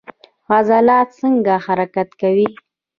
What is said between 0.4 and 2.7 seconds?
عضلات څنګه حرکت کوي؟